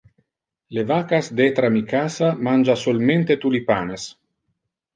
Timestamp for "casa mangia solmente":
1.93-3.39